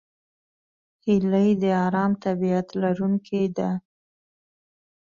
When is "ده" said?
3.57-3.69